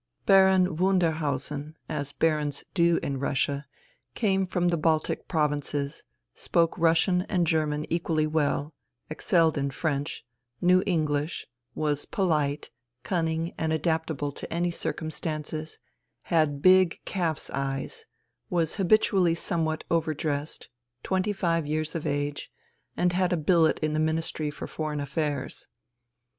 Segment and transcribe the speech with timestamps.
[0.25, 3.67] Baron Wunderhausen, as barons do in Russia,
[4.15, 8.73] came from the Baltic Provinces, spoke Russian and German equally well,
[9.11, 10.25] excelled in French,
[10.59, 11.45] knew English,
[11.75, 12.71] was polite,
[13.03, 15.77] cunning and adaptable to any circumstances,
[16.33, 18.07] had big calf's eyes,
[18.49, 20.67] was habitually somewhat over dressed,
[21.03, 22.51] twenty five years of age,
[22.97, 25.67] and had a billet in the Ministry for Foreign Affairs.